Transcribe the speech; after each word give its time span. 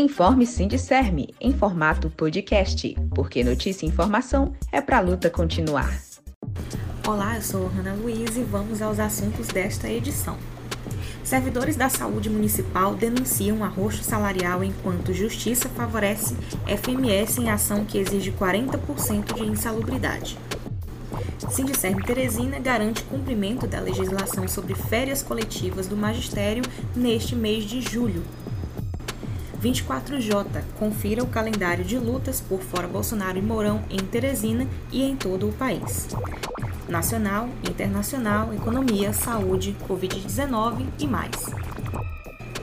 Informe 0.00 0.46
Sindicerme 0.46 1.34
em 1.38 1.52
formato 1.52 2.08
podcast, 2.08 2.96
porque 3.14 3.44
notícia 3.44 3.84
e 3.84 3.88
informação 3.90 4.54
é 4.72 4.80
para 4.80 4.96
a 4.96 5.00
luta 5.02 5.28
continuar. 5.28 5.94
Olá, 7.06 7.36
eu 7.36 7.42
sou 7.42 7.70
Ana 7.78 7.92
Luiz 7.92 8.34
e 8.34 8.40
vamos 8.40 8.80
aos 8.80 8.98
assuntos 8.98 9.48
desta 9.48 9.90
edição. 9.90 10.38
Servidores 11.22 11.76
da 11.76 11.90
saúde 11.90 12.30
municipal 12.30 12.94
denunciam 12.94 13.62
arroxo 13.62 14.02
salarial 14.02 14.64
enquanto 14.64 15.12
Justiça 15.12 15.68
favorece 15.68 16.34
FMS 16.66 17.38
em 17.38 17.50
ação 17.50 17.84
que 17.84 17.98
exige 17.98 18.32
40% 18.32 19.34
de 19.34 19.44
insalubridade. 19.44 20.38
Sindicerme 21.50 22.02
Teresina 22.02 22.58
garante 22.58 23.02
cumprimento 23.02 23.66
da 23.66 23.80
legislação 23.80 24.48
sobre 24.48 24.74
férias 24.74 25.22
coletivas 25.22 25.86
do 25.86 25.96
magistério 25.96 26.62
neste 26.96 27.36
mês 27.36 27.64
de 27.64 27.82
julho. 27.82 28.22
24J. 29.62 30.62
Confira 30.78 31.22
o 31.22 31.26
calendário 31.26 31.84
de 31.84 31.98
lutas 31.98 32.40
por 32.40 32.60
fora 32.60 32.88
Bolsonaro 32.88 33.38
e 33.38 33.42
Mourão 33.42 33.82
em 33.90 33.98
Teresina 33.98 34.66
e 34.90 35.02
em 35.02 35.14
todo 35.14 35.48
o 35.48 35.52
país. 35.52 36.08
Nacional, 36.88 37.48
internacional, 37.68 38.52
economia, 38.52 39.12
saúde, 39.12 39.76
Covid-19 39.86 40.86
e 40.98 41.06
mais. 41.06 41.36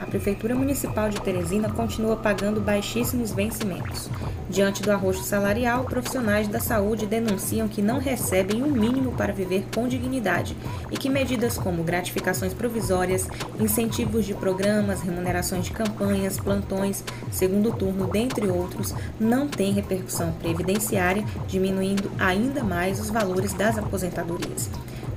Prefeitura 0.08 0.54
Municipal 0.54 1.10
de 1.10 1.20
Teresina 1.20 1.68
continua 1.68 2.16
pagando 2.16 2.60
baixíssimos 2.60 3.30
vencimentos. 3.30 4.08
Diante 4.48 4.82
do 4.82 4.90
arroxo 4.90 5.22
salarial, 5.22 5.84
profissionais 5.84 6.48
da 6.48 6.58
saúde 6.58 7.06
denunciam 7.06 7.68
que 7.68 7.82
não 7.82 7.98
recebem 7.98 8.62
o 8.62 8.66
um 8.66 8.70
mínimo 8.70 9.12
para 9.12 9.32
viver 9.32 9.66
com 9.74 9.86
dignidade 9.86 10.56
e 10.90 10.96
que 10.96 11.10
medidas 11.10 11.58
como 11.58 11.84
gratificações 11.84 12.54
provisórias, 12.54 13.28
incentivos 13.60 14.24
de 14.24 14.32
programas, 14.32 15.02
remunerações 15.02 15.66
de 15.66 15.72
campanhas, 15.72 16.40
plantões, 16.40 17.04
segundo 17.30 17.70
turno, 17.72 18.06
dentre 18.06 18.46
outros, 18.48 18.94
não 19.20 19.46
têm 19.46 19.72
repercussão 19.72 20.32
previdenciária, 20.32 21.24
diminuindo 21.46 22.10
ainda 22.18 22.64
mais 22.64 22.98
os 22.98 23.10
valores 23.10 23.52
das 23.52 23.76
aposentadorias. 23.76 24.70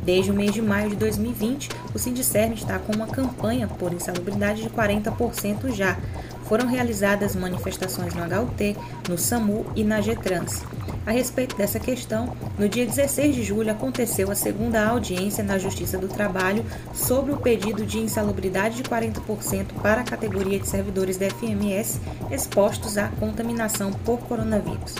Desde 0.04 0.32
o 0.32 0.34
mês 0.34 0.54
de 0.54 0.62
maio 0.62 0.90
de 0.90 0.96
2020, 0.96 1.70
o 1.94 2.00
Sindicerme 2.00 2.56
está 2.56 2.80
com 2.80 2.94
uma 2.94 3.08
campanha 3.08 3.68
por 3.68 3.94
insalubridade 3.94 4.64
de 4.64 4.70
40% 4.70 5.72
já, 5.72 5.98
foram 6.46 6.68
realizadas 6.68 7.36
manifestações 7.36 8.14
no 8.14 8.24
HUT, 8.24 8.76
no 9.08 9.18
SAMU 9.18 9.66
e 9.76 9.84
na 9.84 10.02
GETRANS. 10.02 10.64
A 11.04 11.10
respeito 11.10 11.56
dessa 11.56 11.80
questão, 11.80 12.36
no 12.60 12.70
dia 12.70 12.86
16 12.86 13.34
de 13.34 13.44
julho 13.44 13.72
aconteceu 13.72 14.30
a 14.30 14.36
segunda 14.36 14.86
audiência 14.86 15.44
na 15.44 15.58
Justiça 15.58 15.98
do 15.98 16.08
Trabalho 16.08 16.64
sobre 16.94 17.34
o 17.34 17.38
pedido 17.38 17.84
de 17.84 17.98
insalubridade 17.98 18.78
de 18.78 18.84
40% 18.84 19.74
para 19.82 20.02
a 20.02 20.04
categoria 20.04 20.60
de 20.60 20.68
servidores 20.68 21.18
da 21.18 21.28
FMS 21.28 22.00
expostos 22.30 23.00
à 23.00 23.08
contaminação 23.08 23.92
por 23.92 24.20
coronavírus. 24.20 24.94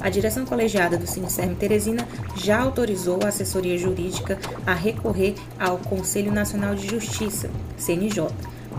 A 0.00 0.08
direção 0.08 0.46
colegiada 0.46 0.96
do 0.96 1.08
Sincerme 1.08 1.56
Teresina 1.56 2.06
já 2.36 2.60
autorizou 2.60 3.18
a 3.24 3.28
assessoria 3.28 3.76
jurídica 3.76 4.38
a 4.64 4.74
recorrer 4.74 5.34
ao 5.58 5.78
Conselho 5.78 6.30
Nacional 6.30 6.76
de 6.76 6.86
Justiça, 6.86 7.50
CNJ 7.76 8.28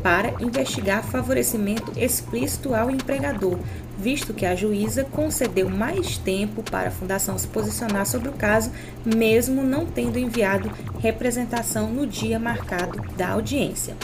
para 0.01 0.41
investigar 0.41 1.03
favorecimento 1.03 1.91
explícito 1.97 2.73
ao 2.73 2.89
empregador, 2.89 3.57
visto 3.99 4.33
que 4.33 4.45
a 4.45 4.55
juíza 4.55 5.03
concedeu 5.03 5.69
mais 5.69 6.17
tempo 6.17 6.63
para 6.63 6.87
a 6.87 6.91
Fundação 6.91 7.37
se 7.37 7.47
posicionar 7.47 8.05
sobre 8.05 8.29
o 8.29 8.33
caso, 8.33 8.71
mesmo 9.05 9.61
não 9.61 9.85
tendo 9.85 10.17
enviado 10.17 10.71
representação 10.99 11.89
no 11.89 12.07
dia 12.07 12.39
marcado 12.39 13.01
da 13.17 13.29
audiência. 13.29 13.95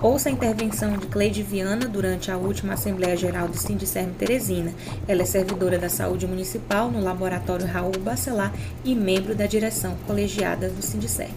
Ouça 0.00 0.28
a 0.28 0.32
intervenção 0.32 0.96
de 0.98 1.06
Cleide 1.06 1.42
Viana 1.42 1.88
durante 1.88 2.30
a 2.30 2.36
última 2.36 2.74
Assembleia 2.74 3.16
Geral 3.16 3.48
do 3.48 3.56
Sindicerme 3.56 4.12
Teresina. 4.12 4.72
Ela 5.08 5.22
é 5.22 5.24
servidora 5.24 5.78
da 5.78 5.88
Saúde 5.88 6.26
Municipal 6.26 6.90
no 6.90 7.02
Laboratório 7.02 7.66
Raul 7.66 7.98
Bacelar 8.00 8.52
e 8.84 8.94
membro 8.94 9.34
da 9.34 9.46
direção 9.46 9.96
colegiada 10.06 10.68
do 10.68 10.82
Sindicerme. 10.82 11.34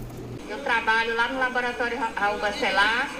Eu 0.50 0.58
trabalho 0.58 1.16
lá 1.16 1.28
no 1.32 1.38
Laboratório 1.38 1.98
Raul 2.14 2.38
Bacelar 2.40 3.10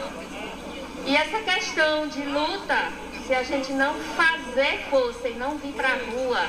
e 1.06 1.17
essa 1.17 1.38
questão 1.38 2.06
de 2.09 2.22
luta, 2.22 2.93
se 3.28 3.34
a 3.34 3.43
gente 3.43 3.72
não 3.75 3.94
fazer 4.16 4.87
força 4.89 5.28
e 5.28 5.34
não 5.34 5.59
vir 5.59 5.75
para 5.75 5.89
a 5.89 5.97
rua 5.97 6.47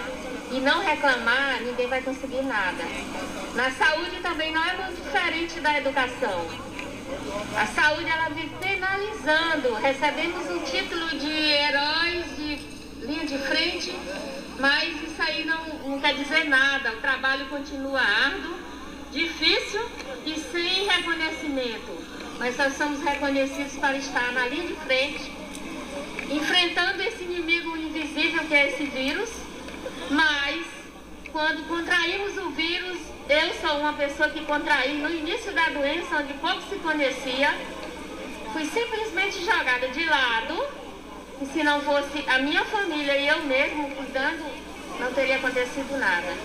e 0.50 0.62
não 0.62 0.79
reclamar, 0.79 1.59
ninguém 1.62 1.88
vai 1.88 2.01
conseguir 2.01 2.41
nada. 2.41 2.85
Na 3.53 3.69
saúde 3.72 4.22
também 4.22 4.53
não 4.53 4.63
é 4.63 4.78
muito 4.78 5.03
diferente 5.03 5.59
da 5.59 5.78
educação. 5.78 6.47
A 7.57 7.66
saúde 7.66 8.09
ela 8.09 8.29
vive 8.29 8.56
penalizando. 8.62 9.73
Recebemos 9.73 10.50
o 10.50 10.59
título 10.59 11.09
de 11.19 11.29
heróis 11.29 12.38
de 12.38 12.56
linha 13.06 13.25
de 13.25 13.38
frente, 13.39 13.94
mas 14.57 15.03
isso 15.03 15.22
aí 15.22 15.44
não, 15.44 15.66
não 15.85 16.00
quer 16.00 16.13
dizer 16.13 16.45
nada. 16.45 16.94
O 16.94 17.01
trabalho 17.01 17.45
continua 17.47 18.00
árduo, 18.00 18.56
difícil 19.12 19.85
e 20.25 20.39
sem 20.39 20.88
reconhecimento 20.88 22.19
mas 22.39 22.56
nós 22.56 22.73
somos 22.78 23.01
reconhecidos 23.03 23.73
para 23.73 23.97
estar 23.97 24.31
na 24.31 24.47
linha 24.47 24.68
de 24.68 24.75
frente, 24.75 25.29
enfrentando 26.29 27.01
esse 27.01 27.23
inimigo 27.23 27.75
invisível 27.75 28.44
que 28.45 28.53
é 28.53 28.67
esse 28.69 28.84
vírus, 28.85 29.29
mas 30.09 30.66
quando 31.31 31.67
contraímos 31.67 32.38
o 32.38 32.50
vírus, 32.51 32.97
eu 33.28 33.53
sou 33.56 33.79
uma 33.79 33.94
pessoa 33.94 34.29
que 34.29 34.44
contraí 34.45 34.97
no 34.97 35.09
início 35.09 35.51
da 35.53 35.69
doença, 35.69 36.18
onde 36.18 36.34
pouco 36.34 36.62
se 36.69 36.75
conhecia, 36.78 37.53
fui 38.53 38.66
simplesmente 38.66 39.44
jogada 39.44 39.88
de 39.89 40.03
lado, 40.06 40.66
e 41.41 41.45
se 41.45 41.63
não 41.63 41.81
fosse 41.81 42.23
a 42.28 42.39
minha 42.39 42.63
família 42.66 43.16
e 43.16 43.28
eu 43.28 43.44
mesmo 43.44 43.89
cuidando, 43.91 44.44
não 45.00 45.13
teria 45.13 45.38
acontecido 45.38 45.97
nada. 45.97 46.35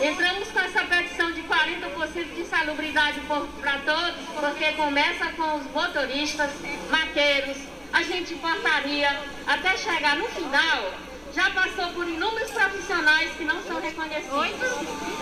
Entramos 0.00 0.48
com 0.52 0.60
essa 0.60 0.84
petição 0.84 1.32
de 1.32 1.42
40% 1.42 2.34
de 2.36 2.44
salubridade 2.44 3.20
para 3.60 3.78
todos, 3.78 4.14
porque 4.38 4.72
começa 4.72 5.26
com 5.32 5.56
os 5.56 5.66
motoristas, 5.72 6.50
maqueiros, 6.88 7.56
agente 7.92 8.34
de 8.34 8.40
portaria, 8.40 9.08
até 9.46 9.76
chegar 9.76 10.16
no 10.16 10.26
final, 10.26 10.92
já 11.34 11.50
passou 11.50 11.92
por 11.92 12.08
inúmeros 12.08 12.50
profissionais 12.50 13.30
que 13.32 13.44
não 13.44 13.62
são 13.62 13.80
reconhecidos. 13.80 14.70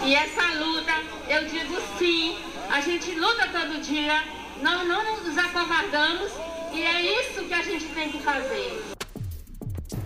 E 0.04 0.14
essa 0.14 0.52
luta, 0.58 0.92
eu 1.28 1.44
digo 1.46 1.76
sim, 1.98 2.36
a 2.70 2.80
gente 2.80 3.12
luta 3.14 3.48
todo 3.48 3.80
dia, 3.80 4.22
não, 4.62 4.84
não 4.84 5.22
nos 5.22 5.36
acovardamos 5.36 6.32
e 6.72 6.82
é 6.82 7.20
isso 7.20 7.44
que 7.44 7.54
a 7.54 7.62
gente 7.62 7.86
tem 7.86 8.10
que 8.10 8.22
fazer. 8.22 8.96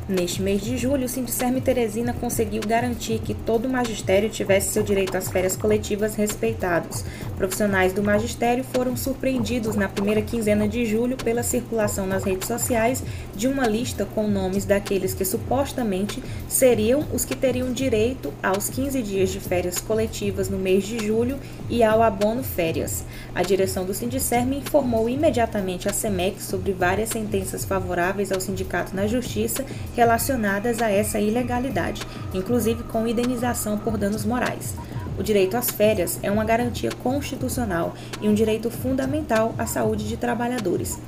Neste 0.09 0.43
mês 0.43 0.61
de 0.61 0.77
julho, 0.77 1.05
o 1.05 1.09
Sindicerme 1.09 1.61
Teresina 1.61 2.13
conseguiu 2.13 2.63
garantir 2.67 3.21
que 3.21 3.33
todo 3.33 3.67
o 3.67 3.71
magistério 3.71 4.29
tivesse 4.29 4.73
seu 4.73 4.83
direito 4.83 5.17
às 5.17 5.31
férias 5.31 5.57
coletivas 5.57 6.17
respeitados. 6.17 7.05
Profissionais 7.41 7.95
do 7.95 8.03
magistério 8.03 8.63
foram 8.63 8.95
surpreendidos 8.95 9.75
na 9.75 9.89
primeira 9.89 10.21
quinzena 10.21 10.69
de 10.69 10.85
julho 10.85 11.17
pela 11.17 11.43
circulação 11.43 12.07
nas 12.07 12.23
redes 12.23 12.47
sociais 12.47 13.03
de 13.35 13.49
uma 13.49 13.67
lista 13.67 14.05
com 14.15 14.29
nomes 14.29 14.67
daqueles 14.67 15.15
que 15.15 15.25
supostamente 15.25 16.23
seriam 16.47 17.03
os 17.15 17.25
que 17.25 17.35
teriam 17.35 17.73
direito 17.73 18.31
aos 18.43 18.69
15 18.69 19.03
dias 19.03 19.31
de 19.31 19.41
férias 19.41 19.79
coletivas 19.79 20.51
no 20.51 20.59
mês 20.59 20.85
de 20.85 20.99
julho 20.99 21.39
e 21.71 21.83
ao 21.83 22.03
abono 22.03 22.43
férias. 22.43 23.07
A 23.35 23.43
direção 23.43 23.87
do 23.87 23.95
Sindicerme 23.95 24.59
informou 24.59 25.09
imediatamente 25.09 25.89
a 25.89 25.95
SEMEC 25.95 26.43
sobre 26.43 26.75
várias 26.75 27.09
sentenças 27.09 27.65
favoráveis 27.65 28.31
ao 28.31 28.39
sindicato 28.39 28.95
na 28.95 29.07
Justiça 29.07 29.65
relacionadas 29.97 30.83
a 30.83 30.91
essa 30.91 31.19
ilegalidade, 31.19 32.03
inclusive 32.35 32.83
com 32.83 33.09
indenização 33.09 33.79
por 33.79 33.97
danos 33.97 34.27
morais. 34.27 34.75
O 35.19 35.23
direito 35.23 35.57
às 35.57 35.71
férias 35.71 36.19
é 36.23 36.31
uma 36.31 36.45
garantia 36.45 36.91
constitucional 37.03 37.95
e 38.21 38.29
um 38.29 38.35
direito 38.35 38.71
fundamental 38.71 39.55
à 39.59 39.67
saúde 39.67 40.09
de 40.09 40.17
trabalhadores. 40.17 40.99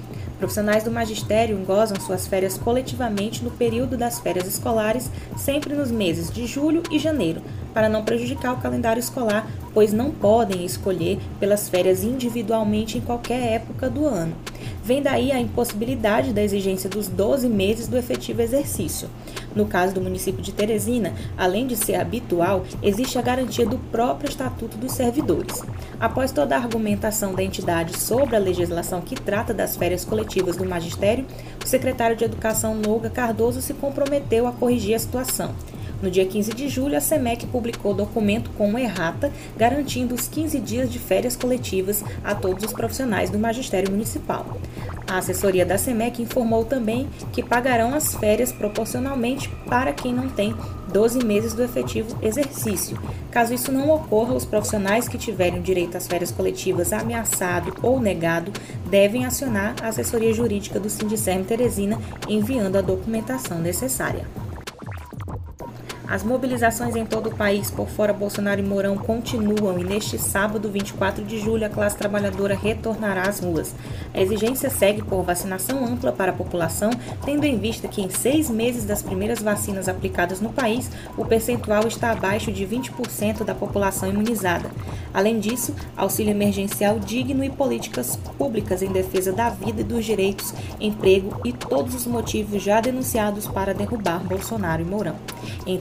Profissionais 0.43 0.83
do 0.83 0.91
magistério 0.91 1.57
gozam 1.59 2.01
suas 2.01 2.27
férias 2.27 2.59
coletivamente 2.59 3.45
no 3.45 3.51
período 3.53 3.97
das 3.97 4.19
férias 4.19 4.45
escolares, 4.45 5.09
sempre 5.37 5.73
nos 5.73 5.89
meses 5.89 6.33
de 6.33 6.49
julho 6.49 6.83
e 6.91 6.99
janeiro, 6.99 7.41
para 7.73 7.89
não 7.89 8.05
prejudicar 8.05 8.53
o 8.53 8.61
calendário 8.61 8.99
escolar, 8.99 9.49
pois 9.73 9.93
não 9.93 10.11
podem 10.11 10.65
escolher 10.65 11.21
pelas 11.39 11.69
férias 11.69 12.03
individualmente 12.03 12.99
em 12.99 13.01
qualquer 13.01 13.53
época 13.53 13.89
do 13.89 14.05
ano. 14.05 14.35
Vem 14.83 15.01
daí 15.01 15.31
a 15.31 15.39
impossibilidade 15.39 16.33
da 16.33 16.43
exigência 16.43 16.91
dos 16.91 17.07
12 17.07 17.49
meses 17.49 17.87
do 17.87 17.97
efetivo 17.97 18.43
exercício. 18.43 19.09
No 19.55 19.67
caso 19.67 19.95
do 19.95 20.01
município 20.01 20.43
de 20.43 20.53
Teresina, 20.53 21.13
além 21.37 21.67
de 21.67 21.77
ser 21.77 21.97
habitual, 21.97 22.65
existe 22.83 23.19
a 23.19 23.23
garantia 23.23 23.67
do 23.67 23.79
próprio 23.79 24.29
Estatuto 24.29 24.77
dos 24.77 24.93
Servidores. 24.93 25.63
Após 26.01 26.33
toda 26.33 26.57
a 26.57 26.59
argumentação 26.59 27.35
da 27.35 27.43
entidade 27.43 27.99
sobre 27.99 28.35
a 28.35 28.39
legislação 28.39 29.01
que 29.01 29.15
trata 29.15 29.53
das 29.53 29.77
férias 29.77 30.05
coletivas 30.05 30.57
do 30.57 30.65
magistério, 30.65 31.27
o 31.63 31.69
secretário 31.69 32.17
de 32.17 32.25
Educação 32.25 32.75
Noga 32.75 33.11
Cardoso 33.11 33.61
se 33.61 33.75
comprometeu 33.75 34.47
a 34.47 34.53
corrigir 34.53 34.95
a 34.95 34.99
situação. 34.99 35.55
No 36.03 36.11
dia 36.11 36.27
15 36.27 36.53
de 36.53 36.69
julho, 36.69 36.97
a 36.97 37.01
SEMEC 37.01 37.47
publicou 37.47 37.95
documento 37.95 38.51
com 38.59 38.77
errata 38.77 39.31
garantindo 39.57 40.17
os 40.17 40.27
15 40.27 40.59
dias 40.59 40.91
de 40.91 40.99
férias 40.99 41.37
coletivas 41.37 42.03
a 42.25 42.35
todos 42.35 42.65
os 42.65 42.73
profissionais 42.73 43.31
do 43.31 43.39
magistério 43.39 43.89
municipal. 43.93 44.59
A 45.13 45.19
assessoria 45.19 45.67
da 45.67 45.77
SEMEC 45.77 46.23
informou 46.23 46.65
também 46.65 47.07
que 47.35 47.43
pagarão 47.43 47.95
as 47.95 48.15
férias 48.15 48.51
proporcionalmente 48.51 49.47
para 49.69 49.93
quem 49.93 50.15
não 50.15 50.27
tem 50.27 50.57
12 50.91 51.23
meses 51.23 51.53
do 51.53 51.63
efetivo 51.63 52.17
exercício. 52.23 52.99
Caso 53.31 53.53
isso 53.53 53.71
não 53.71 53.91
ocorra, 53.91 54.33
os 54.33 54.47
profissionais 54.47 55.09
que 55.09 55.19
tiverem 55.19 55.61
direito 55.61 55.99
às 55.99 56.07
férias 56.07 56.31
coletivas 56.31 56.95
ameaçado 56.95 57.75
ou 57.83 58.01
negado 58.01 58.51
devem 58.89 59.27
acionar 59.27 59.75
a 59.83 59.89
assessoria 59.89 60.33
jurídica 60.33 60.81
do 60.81 60.89
Sindicerme 60.89 61.45
Teresina 61.45 62.01
enviando 62.27 62.77
a 62.77 62.81
documentação 62.81 63.59
necessária. 63.59 64.25
As 66.09 66.23
mobilizações 66.23 66.97
em 66.97 67.07
todo 67.07 67.29
o 67.29 67.35
país 67.35 67.71
por 67.71 67.89
fora 67.89 68.13
Bolsonaro 68.13 68.61
e 68.61 68.65
Mourão 68.65 68.97
continuam 68.99 69.79
e 69.79 69.85
neste 69.85 70.19
sábado, 70.19 70.69
24 70.69 71.25
de 71.25 71.39
julho, 71.39 71.65
a 71.65 71.71
classe 71.71 71.97
trabalhadora 71.97 72.55
retornará 72.55 73.23
às 73.23 73.39
ruas. 73.41 73.75
A 74.13 74.21
exigência 74.21 74.69
segue 74.69 75.03
por 75.03 75.23
vacinação 75.23 75.87
ampla 75.87 76.13
para 76.13 76.33
a 76.33 76.35
população, 76.35 76.91
tendo 77.25 77.45
em 77.45 77.57
vista 77.59 77.87
que 77.89 78.03
em 78.03 78.11
seis 78.11 78.51
meses 78.51 78.85
das 78.85 79.01
primeiras 79.01 79.41
vacinas 79.41 79.89
aplicadas 79.89 80.41
no 80.41 80.53
país, 80.53 80.91
o 81.17 81.25
percentual 81.25 81.87
está 81.87 82.11
abaixo 82.11 82.51
de 82.51 82.67
20% 82.67 83.45
da 83.45 83.55
população 83.55 84.09
imunizada. 84.09 84.71
Além 85.15 85.39
disso, 85.39 85.75
auxílio 85.97 86.31
emergencial 86.31 86.99
digno 86.99 87.45
e 87.45 87.51
políticas 87.51 88.17
públicas 88.37 88.83
em 88.83 88.91
defesa 88.91 89.33
da 89.33 89.51
vida 89.51 89.83
e 89.83 89.85
dos 89.85 90.05
direitos, 90.05 90.53
emprego 90.81 91.41
e 91.45 91.53
todos 91.53 91.95
os 91.95 92.07
motivos 92.07 92.63
já 92.63 92.81
denunciados 92.81 93.47
para 93.47 93.73
derrubar 93.73 94.21
Bolsonaro 94.21 94.83
e 94.83 94.85
Mourão. 94.85 95.17
Em 95.67 95.79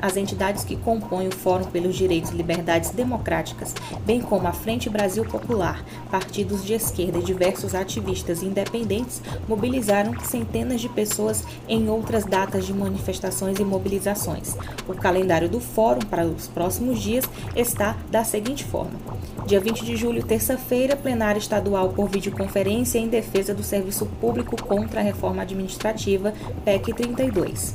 as 0.00 0.16
entidades 0.16 0.64
que 0.64 0.76
compõem 0.76 1.28
o 1.28 1.34
Fórum 1.34 1.64
pelos 1.64 1.94
Direitos 1.94 2.30
e 2.30 2.34
Liberdades 2.34 2.90
Democráticas, 2.90 3.74
bem 4.06 4.20
como 4.20 4.48
a 4.48 4.52
Frente 4.52 4.88
Brasil 4.88 5.24
Popular, 5.24 5.84
partidos 6.10 6.64
de 6.64 6.74
esquerda 6.74 7.18
e 7.18 7.22
diversos 7.22 7.74
ativistas 7.74 8.42
independentes, 8.42 9.20
mobilizaram 9.46 10.18
centenas 10.20 10.80
de 10.80 10.88
pessoas 10.88 11.44
em 11.68 11.88
outras 11.88 12.24
datas 12.24 12.66
de 12.66 12.72
manifestações 12.72 13.58
e 13.58 13.64
mobilizações. 13.64 14.56
O 14.88 14.94
calendário 14.94 15.48
do 15.48 15.60
Fórum 15.60 16.00
para 16.00 16.24
os 16.24 16.48
próximos 16.48 17.00
dias 17.00 17.24
está 17.54 17.96
da 18.10 18.24
seguinte 18.24 18.64
forma: 18.64 18.98
Dia 19.46 19.60
20 19.60 19.84
de 19.84 19.96
julho, 19.96 20.22
terça-feira, 20.22 20.96
plenário 20.96 21.38
estadual 21.38 21.90
por 21.90 22.08
videoconferência 22.08 22.98
em 22.98 23.08
defesa 23.08 23.54
do 23.54 23.62
serviço 23.62 24.06
público 24.20 24.56
contra 24.62 25.00
a 25.00 25.04
reforma 25.04 25.42
administrativa, 25.42 26.32
PEC 26.64 26.94
32. 26.94 27.74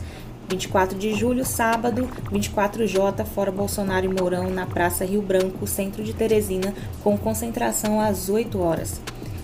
24 0.49 0.97
de 0.97 1.13
julho, 1.13 1.43
sábado, 1.43 2.07
24J, 2.31 3.25
fora 3.25 3.51
Bolsonaro 3.51 4.05
e 4.05 4.09
Mourão, 4.09 4.49
na 4.49 4.65
Praça 4.65 5.05
Rio 5.05 5.21
Branco, 5.21 5.65
centro 5.65 6.03
de 6.03 6.13
Teresina, 6.13 6.73
com 7.03 7.17
concentração 7.17 7.99
às 7.99 8.29
8 8.29 8.59
horas. 8.59 9.01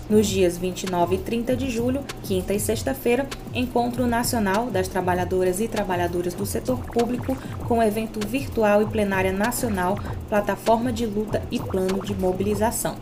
Nos 0.08 0.26
dias 0.26 0.58
29 0.58 1.14
e 1.14 1.18
30 1.18 1.56
de 1.56 1.70
julho, 1.70 2.04
quinta 2.22 2.52
e 2.52 2.60
sexta-feira, 2.60 3.26
Encontro 3.54 4.06
Nacional 4.06 4.66
das 4.66 4.86
Trabalhadoras 4.86 5.60
e 5.60 5.68
Trabalhadoras 5.68 6.34
do 6.34 6.44
Setor 6.44 6.78
Público, 6.80 7.36
com 7.66 7.82
evento 7.82 8.20
virtual 8.26 8.82
e 8.82 8.86
plenária 8.86 9.32
nacional, 9.32 9.98
plataforma 10.28 10.92
de 10.92 11.06
luta 11.06 11.42
e 11.50 11.58
plano 11.58 12.02
de 12.04 12.14
mobilização. 12.14 12.96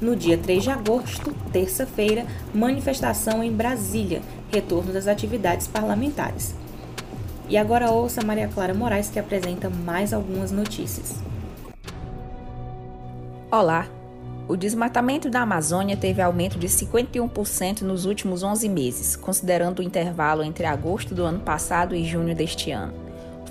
No 0.00 0.16
dia 0.16 0.38
3 0.38 0.62
de 0.62 0.70
agosto, 0.70 1.34
terça-feira, 1.52 2.26
manifestação 2.54 3.44
em 3.44 3.52
Brasília, 3.52 4.22
retorno 4.50 4.92
das 4.92 5.06
atividades 5.06 5.66
parlamentares. 5.66 6.63
E 7.46 7.58
agora 7.58 7.90
ouça 7.90 8.24
Maria 8.24 8.48
Clara 8.48 8.72
Moraes 8.72 9.10
que 9.10 9.18
apresenta 9.18 9.68
mais 9.68 10.14
algumas 10.14 10.50
notícias. 10.50 11.16
Olá! 13.50 13.86
O 14.48 14.56
desmatamento 14.56 15.30
da 15.30 15.40
Amazônia 15.40 15.96
teve 15.96 16.20
aumento 16.20 16.58
de 16.58 16.68
51% 16.68 17.82
nos 17.82 18.04
últimos 18.04 18.42
11 18.42 18.68
meses, 18.68 19.16
considerando 19.16 19.78
o 19.78 19.82
intervalo 19.82 20.42
entre 20.42 20.66
agosto 20.66 21.14
do 21.14 21.22
ano 21.22 21.40
passado 21.40 21.94
e 21.94 22.04
junho 22.04 22.34
deste 22.34 22.70
ano. 22.70 22.92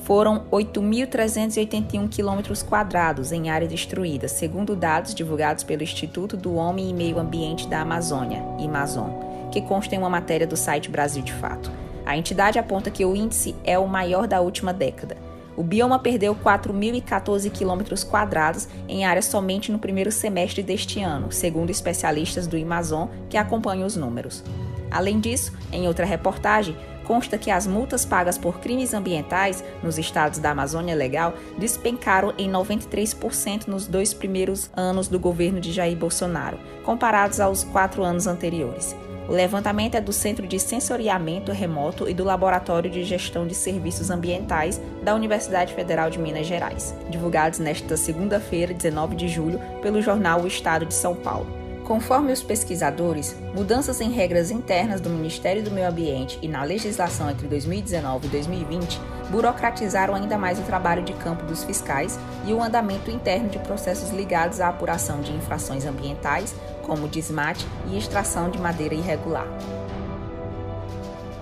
Foram 0.03 0.45
8.381 0.51 2.09
quilômetros 2.09 2.61
quadrados 2.61 3.31
em 3.31 3.49
área 3.49 3.67
destruída, 3.67 4.27
segundo 4.27 4.75
dados 4.75 5.15
divulgados 5.15 5.63
pelo 5.63 5.81
Instituto 5.81 6.35
do 6.35 6.55
Homem 6.55 6.89
e 6.89 6.93
Meio 6.93 7.17
Ambiente 7.17 7.67
da 7.67 7.81
Amazônia, 7.81 8.43
IMAZON, 8.59 9.49
que 9.51 9.61
consta 9.61 9.95
em 9.95 9.99
uma 9.99 10.09
matéria 10.09 10.45
do 10.45 10.57
site 10.57 10.89
Brasil 10.89 11.23
de 11.23 11.33
Fato. 11.33 11.82
A 12.05 12.17
entidade 12.17 12.59
aponta 12.59 12.91
que 12.91 13.05
o 13.05 13.15
índice 13.15 13.55
é 13.63 13.77
o 13.79 13.87
maior 13.87 14.27
da 14.27 14.41
última 14.41 14.73
década. 14.73 15.17
O 15.55 15.63
bioma 15.63 15.99
perdeu 15.99 16.35
4.014 16.35 17.51
quilômetros 17.51 18.03
quadrados 18.03 18.67
em 18.87 19.05
área 19.05 19.21
somente 19.21 19.71
no 19.71 19.77
primeiro 19.77 20.11
semestre 20.11 20.63
deste 20.63 20.99
ano, 20.99 21.31
segundo 21.31 21.69
especialistas 21.69 22.47
do 22.47 22.57
Amazon 22.57 23.07
que 23.29 23.37
acompanham 23.37 23.85
os 23.85 23.95
números. 23.95 24.43
Além 24.89 25.19
disso, 25.19 25.53
em 25.71 25.87
outra 25.87 26.05
reportagem, 26.05 26.75
consta 27.03 27.37
que 27.37 27.51
as 27.51 27.67
multas 27.67 28.05
pagas 28.05 28.37
por 28.37 28.59
crimes 28.59 28.93
ambientais 28.93 29.63
nos 29.83 29.97
estados 29.97 30.39
da 30.39 30.51
Amazônia 30.51 30.95
Legal 30.95 31.33
despencaram 31.57 32.33
em 32.37 32.49
93% 32.49 33.67
nos 33.67 33.87
dois 33.87 34.13
primeiros 34.13 34.69
anos 34.75 35.07
do 35.07 35.19
governo 35.19 35.59
de 35.59 35.71
Jair 35.71 35.97
Bolsonaro, 35.97 36.59
comparados 36.83 37.39
aos 37.39 37.63
quatro 37.63 38.03
anos 38.03 38.27
anteriores. 38.27 38.95
O 39.27 39.31
levantamento 39.31 39.95
é 39.95 40.01
do 40.01 40.11
Centro 40.11 40.45
de 40.45 40.59
Sensoriamento 40.59 41.51
Remoto 41.51 42.09
e 42.09 42.13
do 42.13 42.25
Laboratório 42.25 42.89
de 42.89 43.03
Gestão 43.03 43.47
de 43.47 43.55
Serviços 43.55 44.09
Ambientais 44.09 44.81
da 45.01 45.15
Universidade 45.15 45.73
Federal 45.73 46.09
de 46.09 46.19
Minas 46.19 46.45
Gerais, 46.45 46.93
divulgados 47.09 47.59
nesta 47.59 47.95
segunda-feira, 47.95 48.73
19 48.73 49.15
de 49.15 49.29
julho, 49.29 49.59
pelo 49.81 50.01
jornal 50.01 50.41
O 50.41 50.47
Estado 50.47 50.85
de 50.85 50.93
São 50.93 51.15
Paulo. 51.15 51.62
Conforme 51.83 52.31
os 52.31 52.41
pesquisadores, 52.41 53.35
mudanças 53.53 53.99
em 53.99 54.09
regras 54.09 54.49
internas 54.49 55.01
do 55.01 55.09
Ministério 55.09 55.61
do 55.61 55.69
Meio 55.69 55.89
Ambiente 55.89 56.39
e 56.41 56.47
na 56.47 56.63
legislação 56.63 57.29
entre 57.29 57.45
2019 57.45 58.25
e 58.25 58.29
2020 58.29 59.01
burocratizaram 59.29 60.15
ainda 60.15 60.37
mais 60.37 60.57
o 60.59 60.63
trabalho 60.63 61.03
de 61.03 61.11
campo 61.13 61.45
dos 61.45 61.63
fiscais 61.65 62.17
e 62.45 62.53
o 62.53 62.63
andamento 62.63 63.11
interno 63.11 63.49
de 63.49 63.59
processos 63.59 64.11
ligados 64.11 64.61
à 64.61 64.69
apuração 64.69 65.19
de 65.19 65.33
infrações 65.33 65.85
ambientais, 65.85 66.55
como 66.83 67.07
desmate 67.07 67.67
e 67.87 67.97
extração 67.97 68.49
de 68.49 68.59
madeira 68.59 68.95
irregular. 68.95 69.47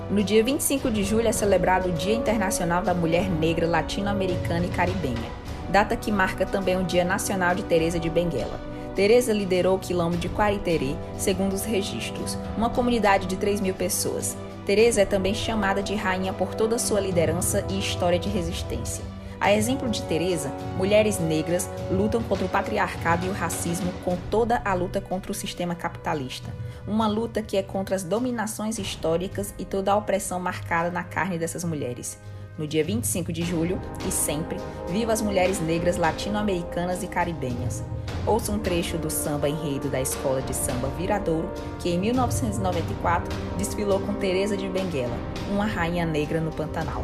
No 0.10 0.24
dia 0.24 0.44
25 0.44 0.90
de 0.90 1.04
julho 1.04 1.28
é 1.28 1.32
celebrado 1.32 1.90
o 1.90 1.94
Dia 1.94 2.16
Internacional 2.16 2.82
da 2.82 2.96
Mulher 2.96 3.30
Negra 3.30 3.68
Latino-Americana 3.68 4.66
e 4.66 4.70
Caribenha, 4.70 5.32
data 5.70 5.96
que 5.96 6.12
marca 6.12 6.48
também 6.48 6.78
o 6.78 6.84
Dia 6.84 7.06
Nacional 7.06 7.54
de 7.54 7.64
Teresa 7.64 8.00
de 8.00 8.10
Benguela. 8.10 8.70
Teresa 8.96 9.32
liderou 9.32 9.78
o 9.78 9.80
quilombo 9.80 10.18
de 10.18 10.28
Quariterê, 10.28 10.96
segundo 11.18 11.54
os 11.54 11.64
registros, 11.64 12.38
uma 12.58 12.70
comunidade 12.70 13.26
de 13.26 13.38
3 13.38 13.62
mil 13.62 13.74
pessoas. 13.74 14.36
Teresa 14.66 15.02
é 15.02 15.06
também 15.06 15.34
chamada 15.34 15.82
de 15.82 15.96
rainha 15.96 16.34
por 16.34 16.54
toda 16.54 16.78
sua 16.78 17.00
liderança 17.00 17.66
e 17.70 17.80
história 17.80 18.20
de 18.20 18.30
resistência. 18.30 19.04
A 19.40 19.52
exemplo 19.52 19.90
de 19.90 20.04
Teresa, 20.04 20.52
mulheres 20.78 21.19
negras 21.19 21.68
lutam 21.90 22.21
contra 22.21 22.45
o 22.45 22.50
patriarcado 22.50 23.26
e 23.26 23.30
o 23.30 23.33
racismo 23.33 23.92
com 24.06 24.16
toda 24.30 24.62
a 24.64 24.74
luta 24.76 25.02
contra 25.02 25.31
o 25.31 25.36
sistema 25.36 25.74
capitalista. 25.74 26.54
Uma 26.88 27.07
luta 27.07 27.42
que 27.42 27.57
é 27.57 27.64
contra 27.64 27.95
as 27.95 28.04
dominações 28.04 28.78
históricas 28.78 29.52
e 29.57 29.66
toda 29.66 29.94
a 29.94 29.98
opressão 29.98 30.40
marcada 30.40 30.92
na 30.92 31.04
carne 31.04 31.40
dessas 31.40 31.64
mulheres. 31.64 32.19
No 32.56 32.68
dia 32.68 32.83
25 32.83 33.33
de 33.33 33.42
julho, 33.42 33.81
e 34.07 34.12
sempre, 34.12 34.57
viva 34.90 35.12
as 35.12 35.21
mulheres 35.21 35.60
negras 35.60 35.98
latino-americanas 35.98 37.02
e 37.02 37.07
caribenhas. 37.07 37.83
Ouça 38.25 38.51
um 38.51 38.59
trecho 38.59 38.97
do 38.97 39.09
samba 39.09 39.49
enredo 39.49 39.90
da 39.90 39.99
escola 39.99 40.42
de 40.42 40.56
samba 40.56 40.87
Viradouro, 40.90 41.49
que 41.80 41.90
em 41.90 41.99
1994 41.99 43.35
desfilou 43.57 43.99
com 43.99 44.13
Teresa 44.13 44.56
de 44.56 44.68
Benguela, 44.69 45.18
uma 45.49 45.66
rainha 45.66 46.06
negra 46.06 46.40
no 46.40 46.51
Pantanal. 46.51 47.04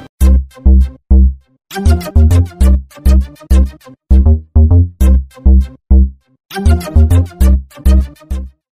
Thank 1.74 2.03
you. 8.34 8.42